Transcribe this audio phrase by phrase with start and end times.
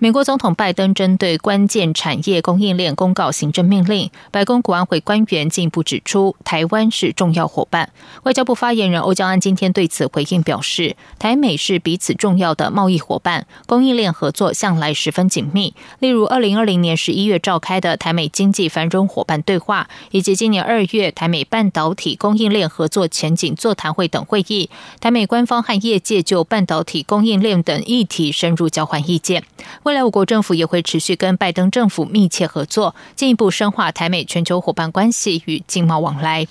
[0.00, 4.10] 美国总统拜登针对关键产业供应链公告行政命令。
[4.32, 7.90] 白宫国安会官员进一步指出，台湾是重要伙伴。
[8.24, 15.74] 外交部发言人欧江安今天对此回应表示，台美是彼此重要的贸易伙伴，供应链合作向来十分紧密。
[16.00, 24.68] 例如，二零二零年十一月召开的台美经济繁荣伙伴对话，以及今年二月台美半导体供应链合作前景座谈会等会议，
[25.00, 29.44] 台美官方和业界就半导体供应链等议题深入交换意见。
[29.94, 36.48] 未来，我国政府也会持续跟拜登政府密切合作，进一步深化台美全球伙伴关系与经贸往来。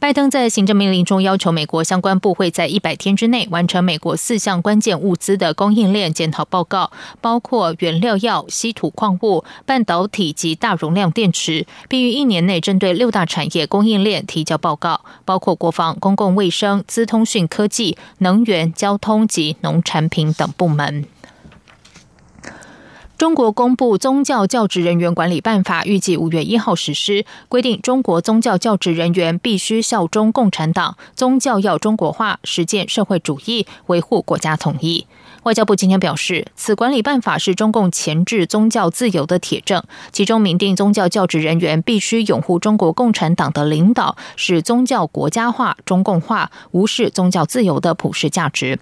[0.00, 21.04] 拜登在行政命令中要求美国相关部会在一百天之内完成美国四项关键物资的供应链检讨报告，包括原料药、稀土矿物、半导体及大容量电池，并于一年内针对六大产业供应链提交报告，包括国防、公共卫生、资通讯科技、能源、交通及农产品等部门。
[23.20, 35.06] 中国公布《宗教教职人员管理办法》，预计五月一号实施，规定中国宗教教职人员必须效忠共产党，宗教要中国化，实践社会主义，维护国家统一。
[35.42, 39.82] 外交部今天表示，此管理办法是中共钳制宗教自由的铁证，
[40.12, 48.78] 其中明定宗教教职人员必须拥护中国共产党的领导，使宗教国家化、中共化，无视宗教自由的普世价值。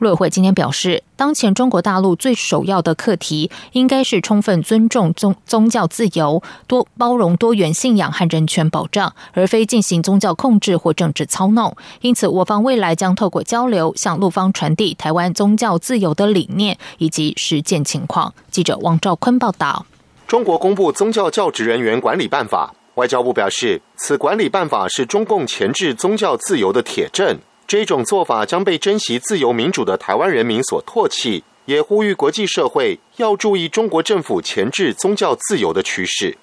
[0.00, 11.74] 陆委会今天表示，当前中国大陆最首要的课题，应该是充分尊重宗宗教自由、多包容多元信仰和人权保障，而非进行宗教控制或政治操弄。
[12.02, 16.02] 因此，我方未来将透过交流，向陆方传递台湾宗教自。
[16.02, 18.34] 由的理念以及实践情况。
[18.50, 19.86] 记者王兆坤报道：
[20.26, 27.38] 中国公布宗教教职人员管理办法，外交部表示，此管理办法是中共钳制宗教自由的铁证，
[27.72, 36.36] 这种做法将被珍惜自由民主的台湾人民所唾弃，也呼吁国际社会要注意中国政府钳制宗教自由的趋势。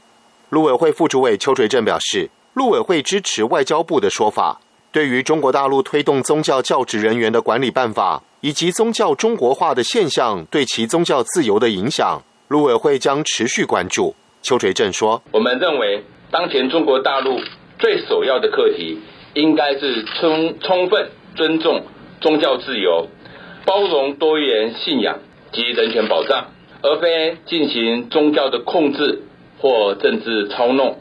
[0.49, 4.59] 陆委会副主委邱垂正表示，陆委会支持外交部的说法，
[4.91, 8.23] 对于中国大陆推动宗教教职人员的管理办法。
[8.41, 14.15] 以及宗教中国化的现象对其宗教自由的影响，陆委会将持续关注。
[14.41, 17.39] 邱垂正说：“我们认为，当前中国大陆
[17.77, 18.97] 最首要的课题，
[19.35, 21.83] 应该是充充分尊重
[22.21, 23.07] 宗教自由，
[23.65, 25.19] 包容多元信仰
[25.51, 26.47] 及人权保障，
[26.81, 29.23] 而非进行宗教的控制
[29.59, 30.99] 或政治操弄。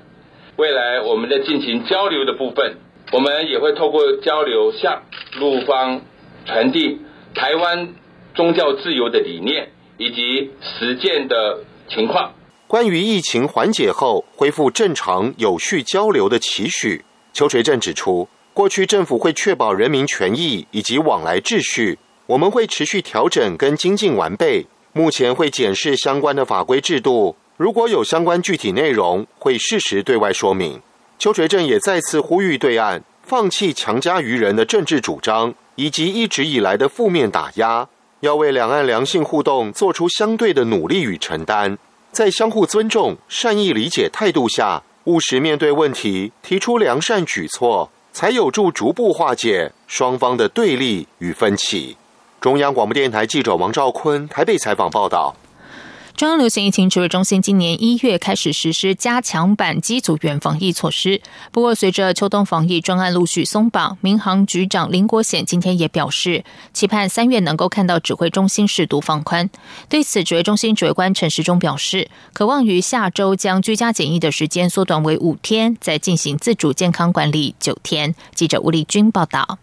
[0.56, 2.76] 未来我们在进行交流的部分，
[3.12, 5.02] 我们也会透过交流向
[5.38, 6.02] 陆方
[6.46, 7.00] 传递。”
[7.34, 7.90] 台湾
[8.34, 12.32] 宗教自由的理念以及实践的情况。
[12.66, 21.96] 关于疫情缓解后恢复正常有序交流的期许，邱垂正指出，过去政府会确保人民权益以及往来秩序，
[22.26, 24.66] 我们会持续调整跟精进完备。
[24.92, 30.82] 目前会检视相关的法规制度，如果有相关具体内容，会适时对外说明。
[31.20, 35.54] 邱垂正也再次呼吁对岸放弃强加于人的政治主张。
[35.76, 37.88] 以及一直以来的负面打压，
[38.22, 41.78] 要为两岸良性互动做出相对的努力与承担，
[42.10, 51.96] 在相互尊重、善意理解态度下，务实面对问题，提出良善举措，才有助逐步化解双方的对立与分歧。
[52.40, 55.32] 中央广播电台记者王兆坤台北采访报道。
[56.18, 61.22] 中央流行疫情指挥中心今年一月开始实施加强版机组员防疫措施。
[61.52, 66.42] 不过，随着秋冬防疫专案陆续松绑，民航局长林国显今天也表示，
[66.72, 69.48] 期盼三月能够看到指挥中心适度放宽。
[69.88, 78.12] 对此，指挥中心指挥官陈时中表示，渴望于下周将居家检疫的时间缩短为五天，再进行自主健康管理九天。
[78.34, 79.60] 记者吴丽君报道。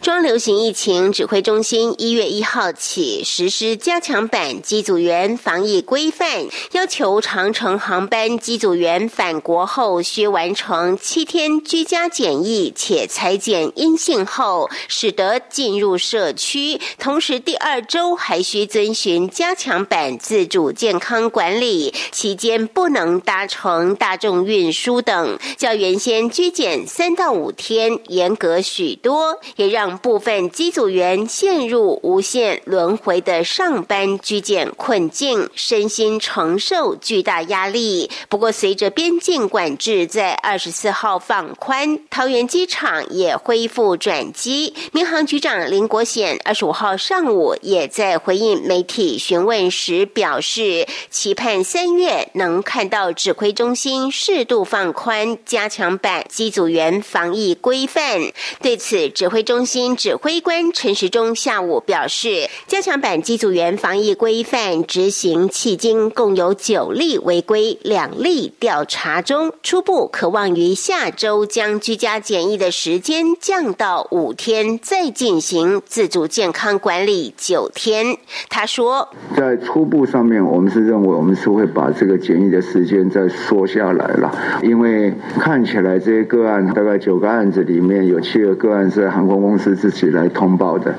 [0.00, 16.80] 中流行疫情指挥中心一月一号起实施加强版机组员防疫规范，要求长程航班机组员返国后需完成七天居家检疫，且裁检阴性后，使得进入社区。
[16.98, 29.38] 同时，第二周还需遵循加强版自主健康管理，期间不能搭乘大众运输等，较原先居检三到五天严格许多。
[29.56, 38.10] 也让部分机组员陷入无限轮回的上班居检困境，身心承受巨大压力。
[38.28, 44.74] 不过，随着边境管制在二十四号放宽，桃园机场也恢复转机。
[44.92, 58.20] 民航局长林国显二十五号上午也在回应媒体询问时表示，期盼三月能看到指挥中心适度放宽加强版机组员防疫规范。
[58.60, 78.16] 对此，指指挥中心指挥官陈时中下午表示，加强版机组员防疫规范执行迄今共有九例违规，两例调查中，初步可望于下周将居家检疫的时间降到五天，再进行自主健康管理九天。
[78.48, 90.94] 他说，在初步上面，我们是认为我们是会把这个检疫的时间再缩下来了，因为看起来这些个案大概九个案子里面有七个个案是航空公司自己来通报的。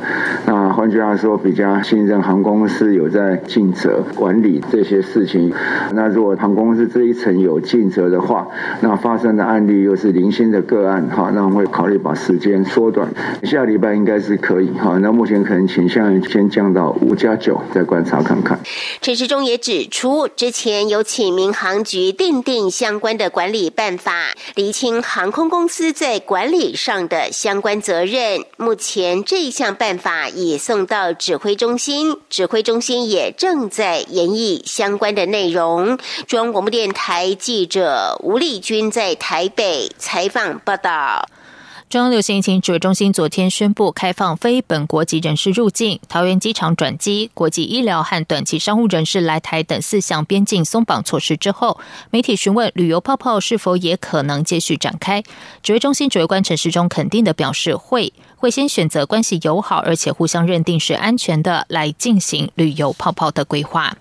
[0.46, 5.52] 那换句话说，比较信任航空公司有在尽责管理这些事情。
[5.94, 8.48] 那如果航空公司这一层有尽责的话，
[8.82, 13.12] 那发生的案例又是零星的个案，哈，那我会考虑把时间缩短。
[13.42, 15.00] 下礼拜应该是可以，哈。
[15.02, 18.60] 那目前可能倾向于先降到五加九，再观察看看。
[19.02, 24.14] 陈时中也指出，之前有请民航局订定相关的管理办法，
[24.54, 28.11] 厘清航空公司在管理上的相关责任。
[28.12, 35.98] 任目前这一项办法已送到指挥中心，指挥中心也正在研议相关的内容。
[36.28, 41.26] 中央广播电台记者吴丽君在台北采访报道。
[41.92, 51.78] 中央流行疫情指挥中心昨天宣布开放非本国籍人士入境，桃园机场转机、国际医疗和短期商务人士来台等四项边境松绑措施之后，
[52.10, 55.22] 媒体询问旅游泡泡是否也可能继续展开，
[55.62, 63.98] 指挥中心指挥官陈时中肯定的表示会，会先选择关系友好而且互相认定是安全的来进行旅游泡泡的规划。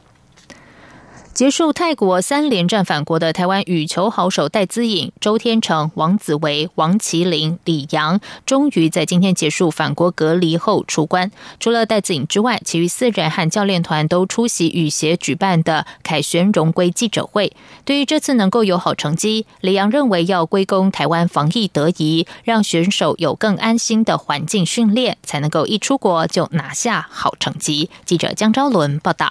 [1.32, 11.31] 结束泰国三连战返国的台湾羽球好手戴资颖、周天成、王子维、王麒麟、李阳，终于在今天结束返国隔离后出关。
[11.59, 17.55] 除了戴资颖之外，其余四人和教练团都出席羽协举办的凯旋荣归记者会。
[17.87, 27.88] 对于这次能够有好成绩，李阳认为要归功台湾防疫得宜，让选手有更安心的环境训练，才能够一出国就拿下好成绩。
[28.05, 29.31] 记者江昭伦报道。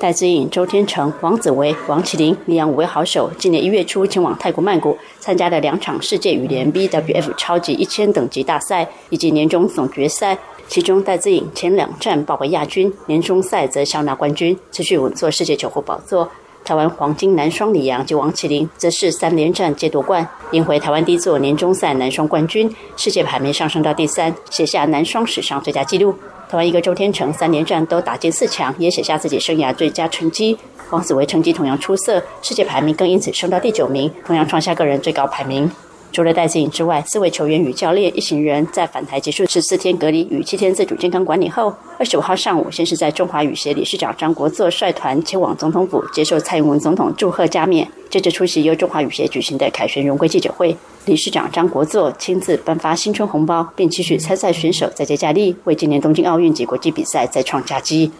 [0.00, 10.38] 戴资颖、周天成、王子维、王麒麟、李阳五位好手，今年一月初前往泰国曼谷参加了两场世界羽联 BWF 超级一千等级大赛以及年终总决赛。
[10.68, 16.30] 其中，戴资颖前两站报为亚军，年终赛则笑纳冠军，持续稳坐世界球后宝座。
[16.64, 26.14] 台湾黄金男双李阳及王麒麟则是三连战皆夺冠，赢回台湾第一座年终赛男双冠军，世界排名上升到第三，写下男双史上最佳纪录。
[26.48, 30.56] 台湾一个周天成三连战都打进四强，也写下自己生涯最佳成绩。
[30.88, 35.70] 王子维成绩同样出色，世界排名更因此升到第九名，同样创下个人最高排名。
[36.10, 50.76] 除了戴资颖之外，四位球员与教练一行人在返台结束十四天隔离与七天自主健康管理后，二十五号上午先是在中华羽协理事长张国作率团前往总统府接受蔡英文总统祝贺加冕，接着出席由中华羽协举行的凯旋荣归记者会。
[51.04, 58.10] 理事长张国作亲自颁发新春红包，并期许参赛选手再接再厉，为今年东京奥运及国际比赛再创佳绩。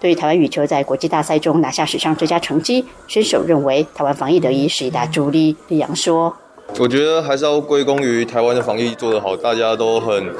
[0.00, 5.56] 对于台湾羽球在国际大赛中拿下史上最佳成绩，选手认为台湾防疫得宜是一大助力。
[5.66, 6.34] 李阳说
[6.78, 10.32] ：“我觉得还是要归功于台湾的防疫做得好，大家都很。”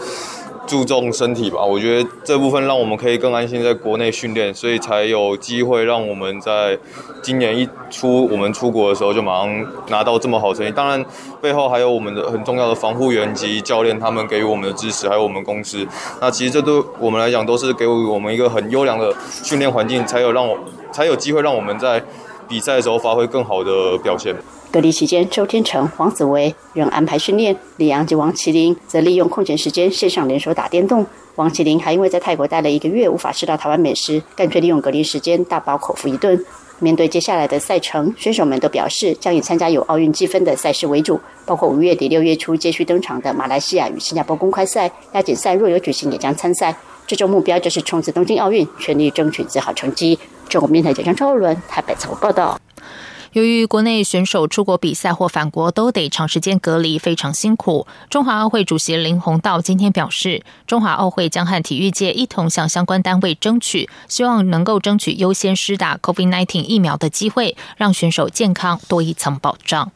[0.69, 6.79] 注重身体吧，我觉得这部分让我们可以更安心在国内训练，所以才有机会让我们在
[7.23, 10.71] 今年一出我们出国的时候就马上拿到这么好成绩。
[10.71, 11.03] 当然，
[11.41, 15.87] 背后还有我们的很重要的防护员及教练他们给予我们的支持，还有我们公司。
[16.21, 19.11] 那其实这对我们来讲都是给我们一个很优良的
[19.43, 20.55] 训练环境，才有让我
[20.93, 22.05] 才有机会让我们在
[22.47, 24.37] 比赛的时候发挥更好的表现。
[24.71, 31.07] 隔离期间，周天成、黄子维仍安排训练，李阳及王麒麟则利用空闲时间线上联手打电动。
[31.37, 36.39] 王麒麟还因为在泰国待了一个月，无法吃到台湾美食，干脆利用隔离时间大饱口福一顿。
[36.81, 46.77] 面对接下来的赛程，选手们都表示将以参加有奥运积分的赛事为主，包括五月底、六月初接续登场的马来西亚与新加坡公开赛、亚锦赛，若有举行也将参赛。
[47.07, 50.19] 最终目标就是冲刺东京奥运，全力争取最好成绩。
[50.47, 52.61] 中国面台记者超伦台北采访报道。
[53.33, 57.87] 由于国内选手出国比赛或返国都得长时间隔离，非常辛苦。
[58.09, 69.93] 中华奥会主席林鸿道今天表示，中华奥会将和体育界一同向相关单位争取，希望能够争取优先施打 COVID-19 疫苗的机会，让选手健康多一层保障。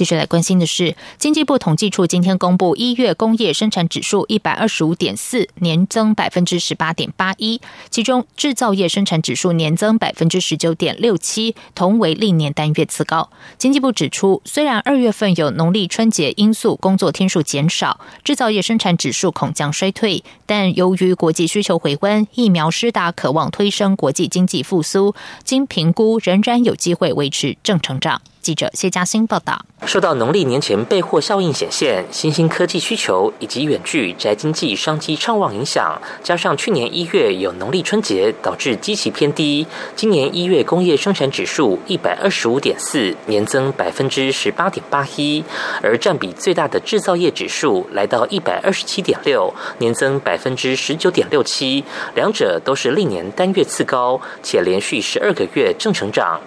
[0.00, 13.28] 继续来关心的是，经济部统计处今天公布一月工业生产指数一百二十五点四，年增百分之十八点八一，其中制造业生产指数年增百分之十九点六七，同为历年单月次高。
[13.58, 25.14] 经济部指出，虽然二月份有农历春节因素，工作天数减少，制造业生产指数恐将衰退，但由于国际需求回温，疫苗施打渴望推升国际经济复苏，
[25.44, 28.22] 经评估仍然有机会维持正成长。
[28.40, 29.64] 记者谢嘉欣报道。
[29.86, 39.66] 受到农历年前备货效应显现、新兴科技需求以及远距宅经济商机畅旺影响，加上去年一月有农历春节，导致基期偏低。
[39.96, 45.42] 今年一月工业生产指数一百二十五点四，年增百分之十八点八一，
[45.82, 51.82] 而占比最大的制造业指数来到一百二十七点六，年增百分之十九点六七，
[52.14, 56.40] 两者都是历年单月次高，且连续十二个月正成长。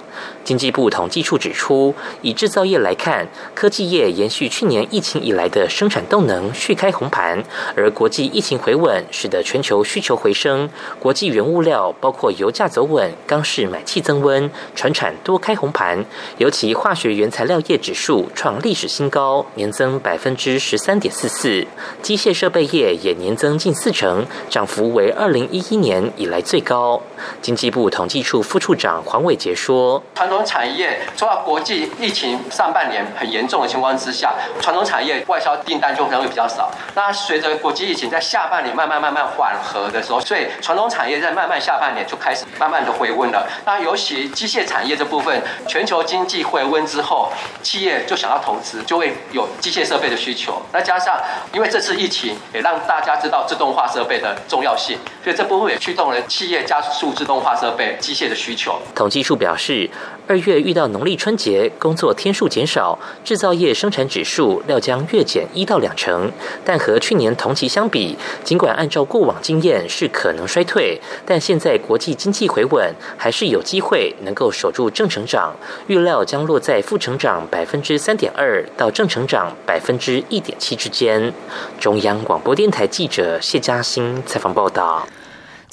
[0.44, 3.28] 经济部统计处指出，以制造业来看。
[3.56, 7.44] 科技业延续去年疫情以来的生产动能，续开红盘，
[7.76, 10.70] 而国际疫情回稳，使得全球需求回升。
[11.00, 16.04] 国际原物料包括油价走稳，钢市买气增温，船产多开红盘。
[16.38, 21.66] 尤其化学原材料业指数创历史新高，年增百分之十三点四四。
[22.02, 27.02] 机械设备业也年增近四成，涨幅为二零一一年以来最高。
[27.42, 36.72] 经济部统计处副处长黄伟杰说：“传统产业受到国际疫情上半年。”很严重的情况之下，传统产业外销订单就可能会比较少。
[36.96, 43.48] 那随着国际疫情在下半年慢慢慢慢缓和的时候，所以传统产业在慢慢下半年就开始慢慢的回温了。
[43.66, 47.32] 那尤其机械产业这部分，全球经济回温之后，
[47.62, 50.62] 企业就想要投资，就会有机械设备的需求。
[50.72, 51.20] 那加上
[51.52, 58.80] 因为这次疫情也让大家知道自动化设备的重要性，所以这部分也驱动了企业加速自动化设备机械的需求。
[58.94, 59.90] 统计处表示，
[60.26, 62.98] 二月遇到农历春节，工作天数减少。
[63.26, 66.32] 制造业生产指数料将月减一到两成，
[66.64, 75.54] 但和去年同期相比，尽管按照过往经验是可能衰退，但现在国际经济回稳，还是有机会能够守住正成长。
[75.88, 81.34] 预料将落在负成长百分之三点二到正成长百分之一点七之间。
[81.80, 85.06] 中央广播电台记者谢嘉欣采访报道。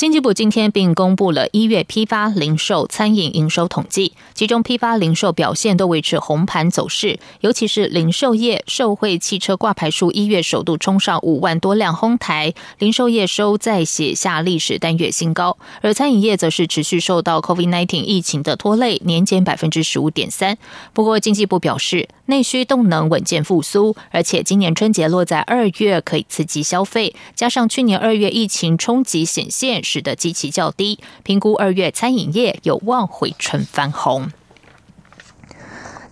[0.00, 15.58] 经济部今天并公布了一月批发、零售、餐饮营收统计，其中批发、零售表现都维持红盘走势，尤其是零售业，受惠汽车挂牌数一月首度冲上五万多辆轰台，零售业收再写下历史单月新高。
[15.82, 20.56] 而餐饮业则是持续受到 COVID-19 疫情的拖累，年减百分之十五点三。
[20.94, 29.82] 不过经济部表示，内需动能稳健复苏，而且今年春节落在二月，可以刺激消费，加上去年二月疫情冲击显现。
[29.90, 34.30] 使得机器较低，评估二月餐饮业有望回春翻红。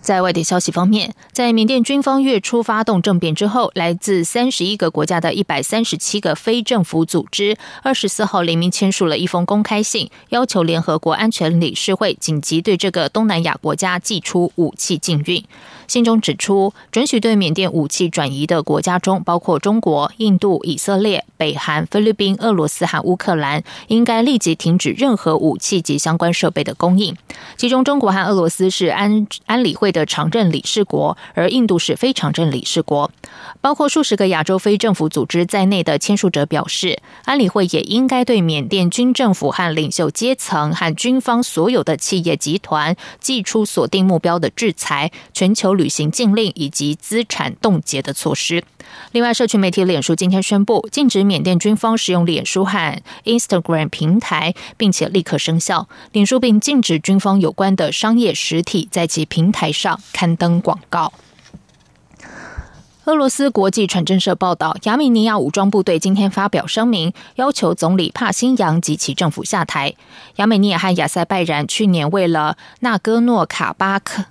[0.09, 15.45] 在外电消息方面，在缅甸军方月初发动政变之后，来自三十一个国家的一百三十七个非政府组织，二十四号联名签署了一封公开信，要求联合国安全理事会紧急对这个东南亚国家寄出武器禁运。
[15.85, 27.15] 信中指出，准许对缅甸武器转移的国家中，包括中国、印度、以色列、北韩、菲律宾、俄罗斯和乌克兰，应该立即停止任何武器及相关设备的供应。
[27.57, 33.11] 其中，中国和俄罗斯是安安理会的的常任理事国，而印度是非常任理事国。
[33.61, 45.11] 包括数十个亚洲非政府组织在内的签署者表示，安理会也应该对缅甸军政府和领袖阶层和军方所有的企业集团寄出锁定目标的制裁。
[45.33, 45.69] 全球。
[45.79, 48.63] 旅行禁令以及资产冻结的措施。
[49.11, 55.87] 另外，社群媒体脸书今天宣布禁止缅甸军方使用脸书和 Instagram 平台，并且立刻生效。
[56.11, 61.11] 脸书并禁止军方有关的商业实体在其平台上刊登广告。
[63.05, 69.95] 俄罗斯国际传真社报道，亚美尼亚武装部队今天发表声明，要求总理帕辛扬及其政府下台。
[70.35, 74.25] 亚美尼亚和亚塞拜然去年为了纳戈诺卡巴克。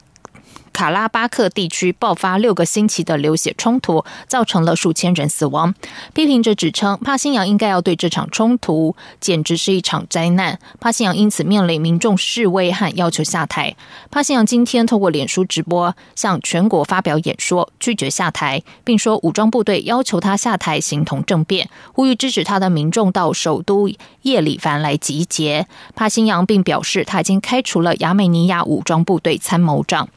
[0.73, 5.75] 卡拉巴克地区爆发六个星期的流血冲突，造成了数千人死亡。
[6.15, 10.59] 批评者指称，帕新扬应该要对这场冲突简直是一场灾难。
[10.81, 13.75] 帕新扬因此面临民众示威和要求下台。
[14.11, 23.91] 帕新扬今天透过脸书直播向全国发表演说，拒绝下台，并说武装部队要求他下台，形同政变，呼吁支持他的民众到首都
[24.23, 25.67] 叶里凡来集结。
[25.95, 30.09] 帕新扬并表示，他已经开除了亚美尼亚武装部队参谋长。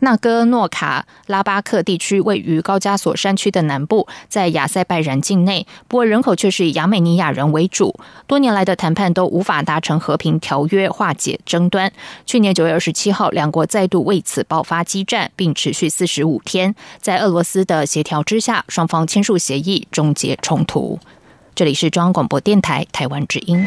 [0.00, 7.98] 纳戈诺卡拉巴克地区位于高加索山区的南部，在亚塞拜然境内，不过人口却是以亚美尼亚人为主。
[8.26, 11.92] 多年来的谈判都无法达成和平条约化解争端。
[12.26, 16.74] 去年九月二十七号，两国再度为此爆发激战，并持续四十五天。
[17.00, 20.98] 在俄罗斯的协调之下，双方签署协议终结冲突。
[21.54, 23.66] 这里是中央广播电台台湾之音。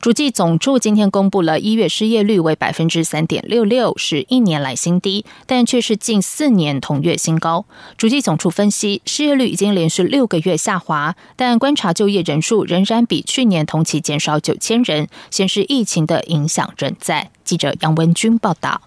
[0.00, 7.66] 主计总处今天公布了一月失业率为百分之三点六六，是一年来新低，但却是近四年同月新高。
[7.98, 17.30] 主计总处分析，失业率已经连续六个月下滑，但观察就业人数仍然比去年同期减少九千人，显示疫情的影响仍在。
[17.44, 18.80] 记者杨文军报道。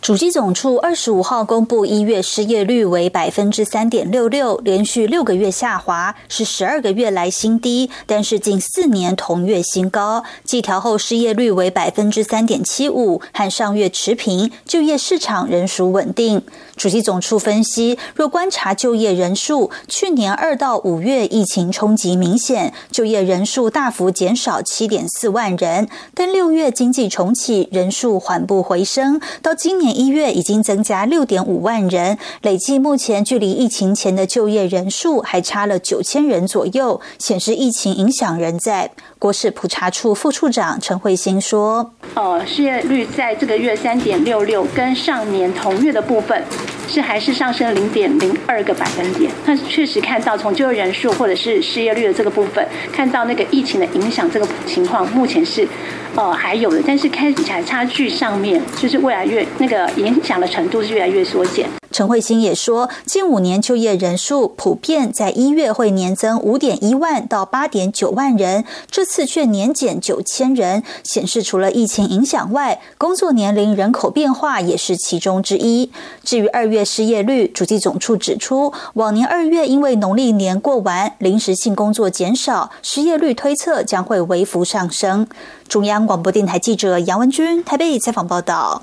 [0.00, 10.22] 主机总处二十五号公布一月失业率为百分之三点六六，连续六个月下滑，是十二个月来新低，但是近四年同月新高。
[10.44, 16.42] 计调后失业率为百分之三点七五，和上月持平，就业市场仍属稳定。
[16.76, 29.87] 主机总处分析，若观察就业人数，去年二到五月疫情冲击明显，就业人数大幅减少七点四万人，但六月经济重启，人数缓步回升，到今年。
[29.90, 38.90] 一月已经增加六点五万人，累计目前距离疫情前的就业人数还差了九千人左右，显示疫情影响仍在。
[39.18, 46.40] 国事普查处副处长陈慧欣说：“呃，失业率在这个月三点六六，跟上年同月的部分
[46.86, 49.30] 是还是上升零点零二个百分点。
[49.44, 55.66] 那确实看到从就业人数或者是失业率的这个部分，看到那个疫情的影响这个情况，目前是。”
[56.16, 61.68] 呃，还有的，但是看起来差距上面，就是未来越那个影响的程度是越来越缩减。
[61.90, 75.90] 陈慧欣也说，近五年就业人数普遍在一月会年增五点一万到八点九万人，这次却年减九千人，显示除了疫情影响外，工作年龄人口变化也是其中之一。
[76.22, 85.26] 至于二月失业率，主计总处指出，往年二月因为农历年过完，临时性工作减少，失业率推测将会微幅上升。
[85.66, 88.82] 中央广播电台记者杨文君台北采访报道。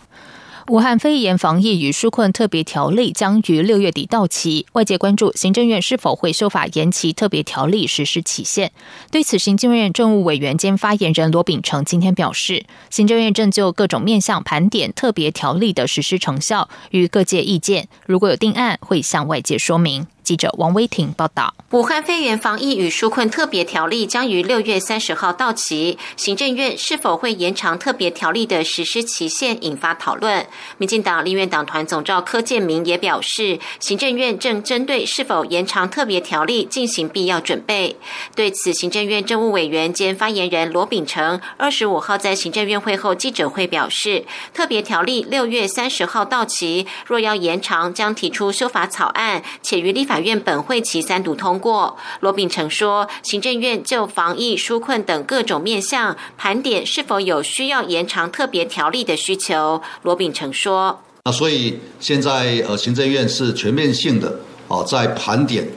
[0.68, 8.72] 武汉肺炎防疫与纾困特别条例将于六月底到期，外界关注行政院是否会修法延期特别条例实施期限。
[9.12, 20.08] 对此，行政院政务委员兼发言人罗秉成今天表示，行政院正就各种面向盘点特别条例的实施成效，与各界意见，如果有定案，会向外界说明。
[20.26, 30.48] 记者王威婷报道：武汉肺炎防疫与纾困特别条例将于六月三十号到期，行政院是否会延长特别条例的实施期限，引发讨论。
[30.80, 37.96] 民进党立院党团总召柯建明也表示，行政院正针对是否延长特别条例进行必要准备。
[38.36, 50.15] 对此，行政院政务委员兼发言人罗秉成二十五号在行政院会后记者会表示，特别条例六月三十号到期，若要延长，将提出修法草案，且于立法。
[50.16, 51.98] 法院本会期三读通过。
[52.22, 59.82] 罗秉成说，行政院就防疫纾困等各种面向盘点是否有需要延长特别条例的需求。
[60.04, 65.68] 罗秉成说：“那所以现在呃，行政院是全面性的啊，在盘点，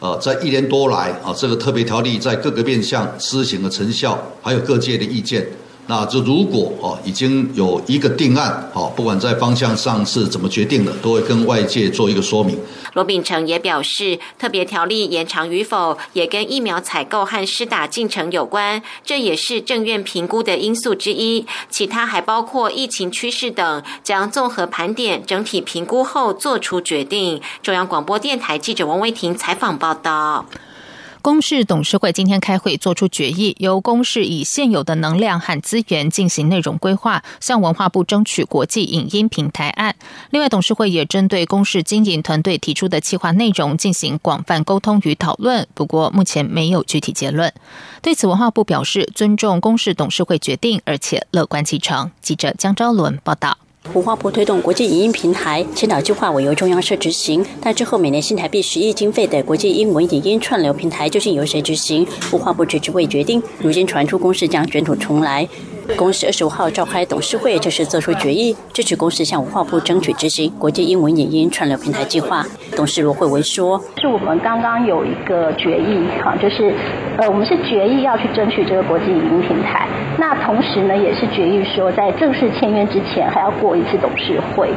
[0.00, 5.46] 呃，在一年多来啊，这个特别条例在各个面向施行的成效，还有各界的意见。”
[5.88, 12.58] 那就如果哦已经有一个定案，好，不管在方向上是怎么决定的，都会跟外界做一个说明。
[12.94, 21.46] 罗秉成也表示，特别条例延长与否，也跟疫苗采购和施打进程有关，这也是政院评估的因素之一。
[21.68, 27.40] 其他还包括疫情趋势等，将综合盘点、整体评估后做出决定。
[27.62, 30.46] 中央广播电台记者王维婷采访报道。
[31.26, 39.96] 公视董事会今天开会做出决议，由公视以现有的能量和资源进行内容规划，向文化部争取国际影音平台案。
[40.30, 47.52] 另外，董事会也针对公视经营团队提出的企划内容进行广泛沟通与讨论，不过目前没有具体结论。
[48.00, 52.12] 对此，文化部表示尊重公视董事会决定，而且乐观其成。
[52.20, 53.58] 记者江昭伦报道。
[53.94, 57.44] 文化部推动国际影音平台千岛计划，委由中央社执行。
[57.60, 62.06] 但之后每年新台币十亿经费的国际英文影音串流平台，究竟由谁执行？
[62.32, 63.42] 文化部迟迟未决定。
[63.58, 65.48] 如今传出公司将卷土重来。
[65.94, 72.44] 公司二十五号召开董事会，正式做出决议，支持公司向文化部争取执行国际英文影音串流平台计划。
[72.74, 76.74] 董事罗慧文说：“是我们刚刚有一个决议，哈，就是
[77.16, 79.86] 呃，我们是决议要去争取这个国际影音平台。
[80.18, 84.70] 那同时呢，也是决议说，在正式签约之前，还要过一次董事会。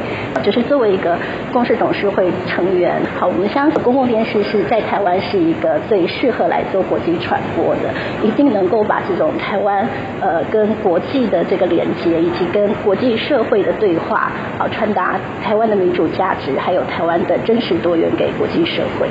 [0.44, 1.18] 就是作为一个
[1.52, 7.92] 公司董事会成员，好，我们相信公共电视是在台湾是一个最适合来做国际传播的，
[8.22, 9.86] 一定能够把这种台湾
[10.20, 19.08] 呃跟国际的这个连接，以及跟国际社会的对话，啊传达台湾的民主价值，还有台湾的真实多元给国际社会。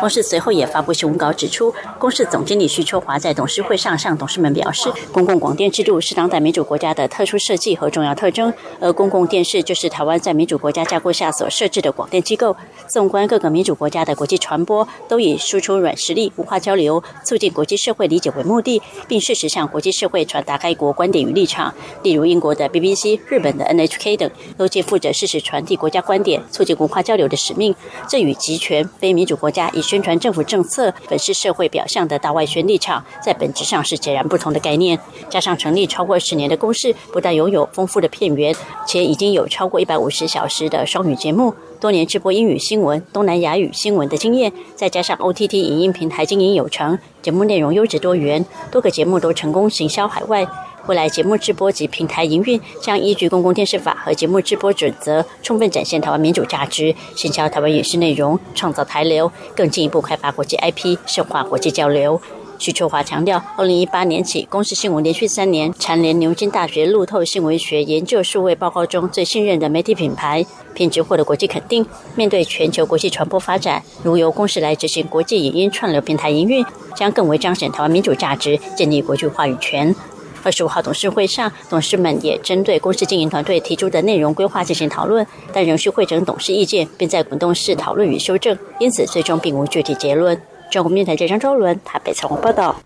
[0.00, 12.56] 公司随后也发布新闻稿指出，公司总经理徐秋华在董事会上向董事们表示，公共广电制度是当代民主国家的特殊设计和重要特征，而公共电视就是台湾在民主国家架构下所设置的广电机构。
[12.88, 21.74] 纵观各个民主国家的国际传播，都以输出软实力、文化交流、促进国际社会理解为目的，并适时向国际社会传达该国观点与立场。
[22.02, 27.74] 例如，英国的 BBC、日本的 NHK 等，都皆负责适时传递国家观点、促进文化交流的使命。
[28.08, 34.96] 这与集权非民主国家以宣传政府政策、本是社会表象的大外宣立场，在本质上是截然不同的概念。
[35.28, 38.54] 加上成立超过十年的公司，不但拥有丰富的片源，
[38.86, 50.46] 且已经有超过一百五十小时的双语节目，多年直播英语新闻、东南亚语新闻的经验，再加上 OTT 影音平台经营有成，节目内容优质多元，多个节目都成功行销海外。
[50.86, 62.20] 未来节目直播及平台营运将依据公共电视法和节目直播准则，充分展现台湾民主价值，行销台湾影视内容，创造台流，更进一步开发国际 IP，深化国际交流。
[62.58, 71.86] 徐秋华强调，二零一八年起，公视新闻连续三年蝉联牛津大学路透新闻学研究数位报告中最信任的媒体品牌，品质获得国际肯定。
[72.16, 76.62] 面对全球国际传播发展，如由公视来执行国际影音串流平台营运，
[76.94, 79.94] 将更为彰显台湾民主价值，建立国际话语权。
[80.42, 90.40] 二十五号董事会上，董事们也针对公司经营团队提出的内容规划进行讨论，但仍需会诊董事意见，并在滚动式讨论与修正，因此最终并无具体结论。
[90.70, 92.76] 中国面台记者周伦台北采访报道。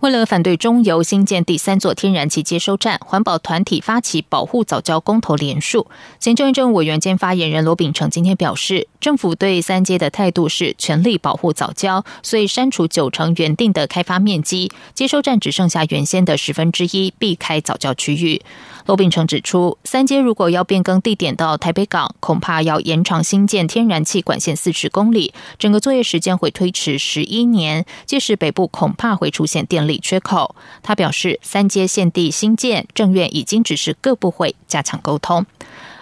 [0.00, 5.86] 为了反对中油新建第三座天然气接收站，环保团体发起保护早教公投联署。
[6.20, 18.42] 行政政务委员兼发言人罗秉成今天表示，政府对三阶的态度是全力保护早教，所以删除九成原定的开发面积，接收站只剩下原先的十分之一，避开早教区域。
[18.86, 30.54] 罗秉成指出，三阶如果要变更地点到台北港，恐怕要延长新建天然气管线四十公里，整个作业时间会推迟十一年，届时北部恐怕会出现电力缺口。
[30.82, 35.46] 他表示，三阶现地新建，政院已经指示各部会加强沟通。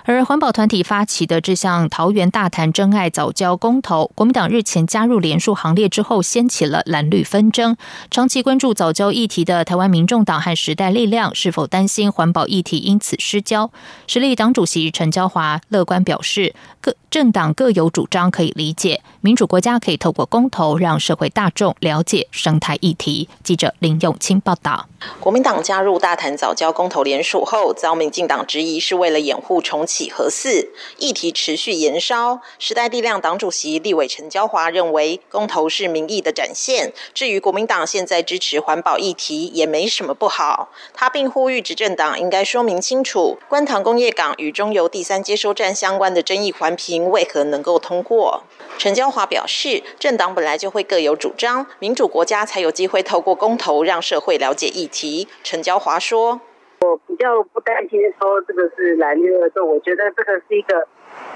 [0.05, 7.77] 而环保团体发起的这项桃园大谈真爱早教公投，国民党日前加入联署行列之后，掀起了蓝绿纷争。
[8.11, 13.71] 长期关注早教议题的台湾民众党和时代力量，是否担心环保议题因此失焦？
[14.07, 23.29] 实力党主席陈娇华乐观表示，各政党各有主张可以理解，民主国家可以透过公投让社会大众了解生态议题。
[23.45, 24.89] 记者林永清报道。
[25.21, 32.41] 国民党加入大潭早教公投联署后，遭民进党质疑是为了掩护重启核四议题持续延烧。
[32.59, 36.95] 时代力量党主席立委陈娇华认为，公投是民意的展现。
[37.13, 40.71] 至于国民党现在支持环保议题，也没什么不好。
[40.95, 48.43] 他并呼吁执政党应该说明清楚，观塘工业港与中油第三接收站相关的争议环评为何能够通过。
[48.79, 55.29] 陈娇华表示，政党本来就会各有主张，民主国家才有机会透过公投让社会了解议题。
[55.43, 56.41] 陈娇华说
[56.81, 60.89] ：“我比较不担心说这个是蓝绿合作，我觉得这个是一个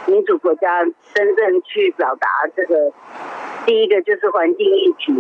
[0.07, 0.83] 民主国家
[1.15, 2.93] 真正去表达这个。
[3.65, 5.13] 第一个就是环境议题，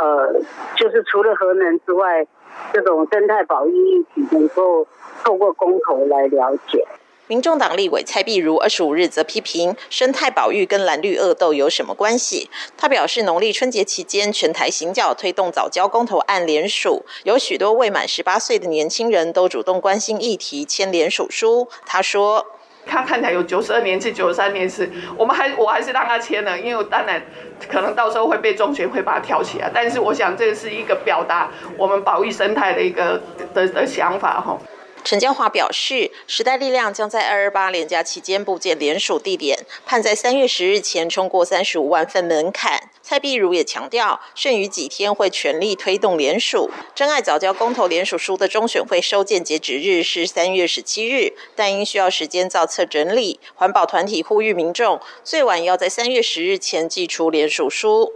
[0.00, 0.32] 呃，
[0.76, 2.26] 就是除了核能之外，
[2.72, 4.86] 这种生态保育议题能够
[5.24, 6.86] 透过公投来了解。”
[7.28, 12.50] 民众党立委蔡碧如二十五日则批评生态保育跟蓝绿恶斗有什么关系？
[12.76, 21.68] 他表示，农历春节期间，全台行教推动早教公投案联署，有许多未满十八岁的年轻人都主动关心议题，签联署书。
[21.86, 22.44] 他说
[22.84, 27.22] ：“他看起来有九十二年次、九十三年次，我们还我还是让他签了，因为当然
[27.68, 33.22] 可能到时候会被中学会把它挑起来，但是我想这是一个表达我们保育生态的一个
[33.54, 34.58] 的的想法，哈。”
[35.04, 42.88] 陈江华表示，时代力量将在二二八连假期间布建联署地点，盼在三月十日前冲过三十五万份门槛。
[43.02, 46.70] 蔡碧如也强调，剩余几天会全力推动联署。
[46.94, 58.12] 真爱早教公投联署书的中选会收件截止日是三月十七日，但因需要时间造册整理，环保团体呼吁民众最晚要在三月十日前寄出联署书。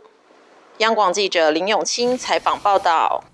[0.78, 3.24] 央广记者林永清采访报道。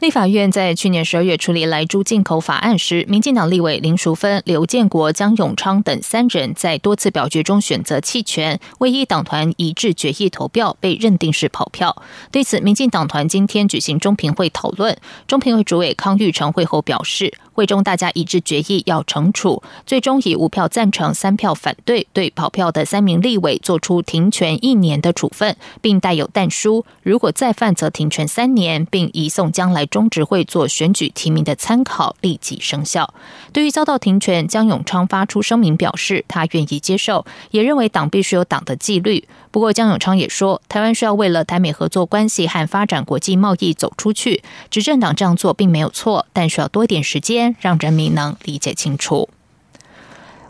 [0.00, 12.00] 立法院在去年十二月处理来猪进口法案时，民进党立委林淑芬、刘建国、江永昌等三人在多次表决中选择弃权，唯一党团一致决议投票，被认定是跑票。
[12.30, 17.34] 对此，民进党团今天举行中评会讨论，中评会主委康玉成会后表示。
[17.52, 33.12] 会中大家一致决议要惩处，最终以五票赞成、三票反对，对跑票的三名立委做出停权一年的处分，并带有弹书，如果再犯则停权三年，并移送将来中执会做选举提名的参考，立即生效。
[33.52, 39.26] 对于遭到停权，江永昌发出声明表示，他愿意接受，也认为党必须有党的纪律。
[39.50, 47.56] 不过，江永昌也说，台湾需要为了台美合作关系和发展国际贸易走出去，执政党这样做并没有错，但需要多点时间。
[47.60, 49.28] 让人民能理解清楚。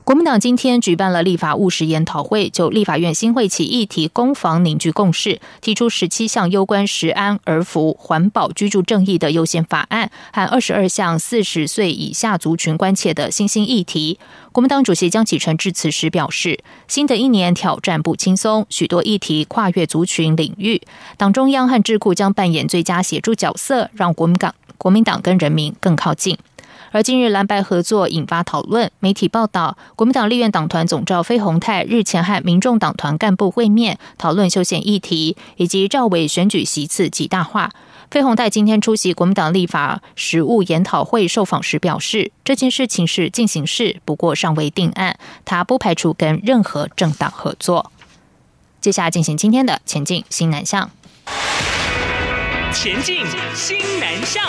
[0.08, 14.18] 国民党今天举办了立法务实研讨会，就立法院新会期议题攻防凝聚共识，提出十七项攸关食安、儿福、环保、居住正义的优先法案，和二十二项四十岁以下族群关切的新兴议题。
[14.50, 20.80] 国民党主席江启臣致辞时表示，新的一年挑战不轻松，许多议题跨越族群领域，
[21.18, 26.38] 党中央和智库将扮演最佳协助角色，让国民党国民党跟人民更靠近。
[26.90, 37.70] 而近日蓝白合作引发讨论，媒体报道，国民党立院党团总召费鸿泰日前和民众党团干部会面，讨论修宪议题以及赵伟选举席次极大化。
[38.10, 47.92] 费鸿泰今天出席国民党立法实务研讨会受访时表示，这件事情是进行式，不过尚未定案，他不排除跟任何政党合作。
[48.80, 50.90] 接下来进行今天的前进新南向，
[52.72, 54.42] 前进新南向。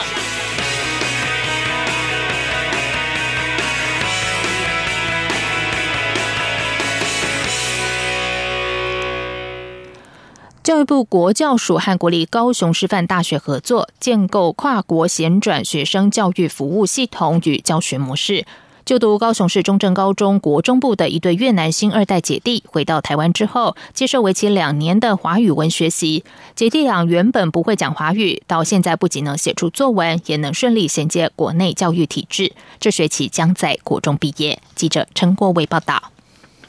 [10.70, 18.46] 教育部国教署和国立高雄师范大学合作，建构跨国衔转学生教育服务系统与教学模式。
[18.86, 26.24] 就读高雄市中正高中国中部的一对越南新二代姐弟，回到台湾之后，接受为期两年的华语文学习。
[26.54, 32.54] 姐弟俩原本不会讲华语，到现在不仅能写出作文，也能顺利衔接国内教育体制。
[32.80, 34.62] 这学期将在国中毕业。
[34.76, 36.12] 记者陈国伟报道。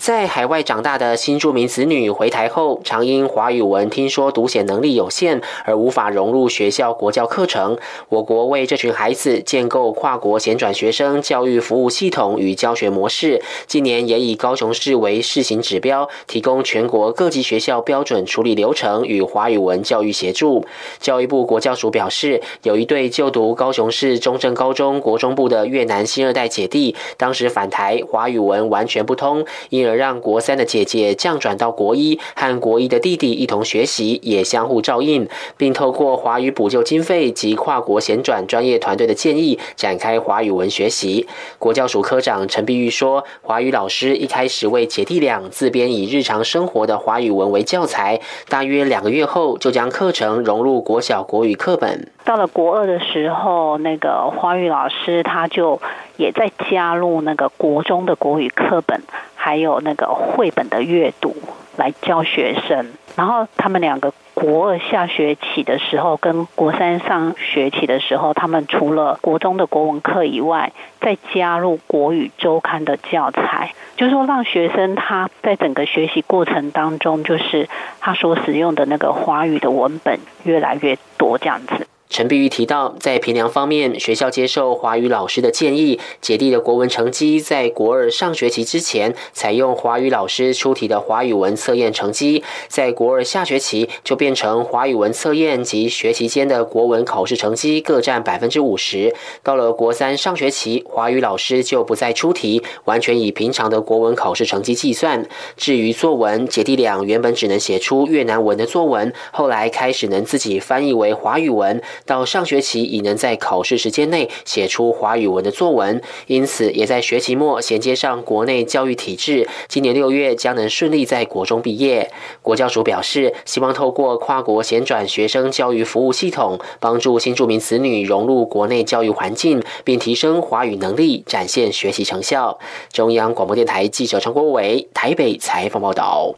[0.01, 7.77] 在海外长大的新住民子女回台后，常因华语文听说读写能力有限而无法融入学校国教课程。
[8.09, 20.65] 我国为这群孩子建构跨国衔转学生教育服务系统与教学模式，今年也以高雄市为试行指标，提供全国各级学校标准处理流程与华语文教育协助。
[20.99, 29.90] 教育部国教署表示，有一对就读高雄市中正高中国中部的越南新二代姐弟，当时返台华语文完全不通，因而。
[29.95, 41.27] 让国三的姐姐降转到国一，和国一的弟弟一同学习，也相互照应，并透过华语补救经费及跨国衔转专业团队的建议，展开华语文学习。
[41.59, 52.09] 国教署科长陈碧玉说：“华语老师一开始为姐弟俩自编以日常生活的华语文为教材，大约两个月后，就将课程融入国小国语课本。
[52.25, 55.81] 到了国二的时候，那个华语老师他就
[56.17, 59.01] 也在加入那个国中的国语课本。”
[59.43, 61.35] 还有那个绘本的阅读
[61.79, 77.67] 来教学生，然后他们两个国二下学期的时候跟国三上学期的时候，他们除了国中的国文课以外，再加入国语周刊的教材，就是说让学生他在整个学习过程当中，就是
[77.99, 81.87] 他所使用的那个华语的文本越来越多这样子。
[82.11, 99.15] 陈碧玉提到，在平凉方面，学校接受华语老师的建议，姐弟的国文成绩在国二上学期之前，采用华语老师出题的华语文测验成绩，在国二下学期就变成华语文测验及学期间的国文考试成绩各占百分之五十。
[99.45, 105.25] 到了国三上学期，华语老师就不再出题，完全以平常的国文考试成绩计算。
[105.57, 111.81] 至于作文，姐弟俩原本只能写出越南文的作文，后来开始能自己翻译为华语文。
[112.07, 119.49] 到上学期已能在考试时间内写出华语文的作文，因此也在学期末衔接上国内教育体制。
[119.69, 122.11] 今年六月将能顺利在国中毕业。
[122.43, 132.59] 国教署表示，希望透过跨国衔转学生教育服务系统，帮助新住民子女融入国内教育环境，并提升华语能力，展现学习成效。
[132.93, 136.35] 中央广播电台记者陈国伟台北采访报道。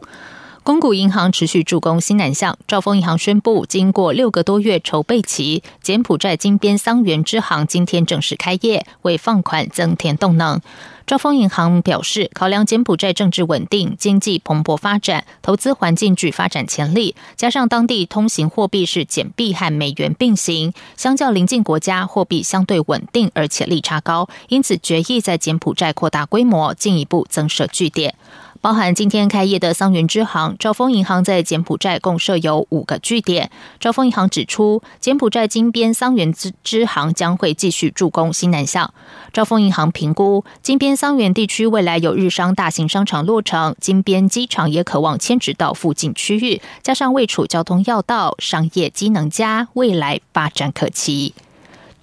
[0.63, 10.61] 公股银行持续助攻新南向，兆丰银行宣布，经过六个多月筹备期，柬埔寨金边桑园支行今天正式开业，为放款增添动能。
[11.05, 28.15] 兆丰银行表示，考量柬埔寨政治稳定、经济蓬勃发展、投资环境具发展潜力，加上当地通行货币是简币和美元并行，相较邻近国家货币相对稳定，而且利差高，因此决议在柬埔寨扩大规模，进一步增设据点。
[28.63, 33.51] 包含今天开业的桑园支行，兆丰银行在柬埔寨共设有五个据点。
[33.77, 38.93] 兆丰银行指出，柬埔寨金边桑园支支行将会继续助攻新南向。
[39.33, 51.33] 兆丰银行评估，金边桑园地区未来有日商大型商场落成，金边机场也渴望迁址到附近区域，加上位处交通要道，商业机能佳，未来发展可期。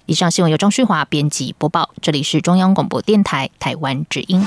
[0.05, 4.45] 以上新闻由张旭华编辑播报，这里是中央广播电台台湾之音。